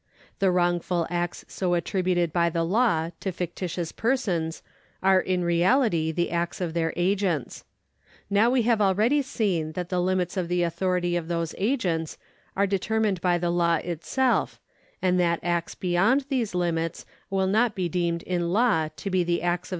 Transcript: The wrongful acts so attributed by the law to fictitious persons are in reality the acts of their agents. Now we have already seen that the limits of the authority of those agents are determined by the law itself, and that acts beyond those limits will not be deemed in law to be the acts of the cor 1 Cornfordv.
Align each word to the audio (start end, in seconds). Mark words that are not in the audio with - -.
The 0.39 0.49
wrongful 0.49 1.05
acts 1.11 1.45
so 1.47 1.75
attributed 1.75 2.33
by 2.33 2.49
the 2.49 2.63
law 2.63 3.11
to 3.19 3.31
fictitious 3.31 3.91
persons 3.91 4.63
are 5.03 5.19
in 5.19 5.43
reality 5.43 6.11
the 6.11 6.31
acts 6.31 6.59
of 6.59 6.73
their 6.73 6.91
agents. 6.95 7.65
Now 8.27 8.49
we 8.49 8.63
have 8.63 8.81
already 8.81 9.21
seen 9.21 9.73
that 9.73 9.89
the 9.89 10.01
limits 10.01 10.37
of 10.37 10.47
the 10.47 10.63
authority 10.63 11.15
of 11.15 11.27
those 11.27 11.53
agents 11.55 12.17
are 12.55 12.65
determined 12.65 13.21
by 13.21 13.37
the 13.37 13.51
law 13.51 13.75
itself, 13.75 14.59
and 15.03 15.19
that 15.19 15.39
acts 15.43 15.75
beyond 15.75 16.25
those 16.31 16.55
limits 16.55 17.05
will 17.29 17.45
not 17.45 17.75
be 17.75 17.87
deemed 17.87 18.23
in 18.23 18.49
law 18.51 18.89
to 18.95 19.09
be 19.11 19.23
the 19.23 19.43
acts 19.43 19.43
of 19.43 19.43
the 19.43 19.43
cor 19.43 19.49
1 19.49 19.57
Cornfordv. 19.57 19.69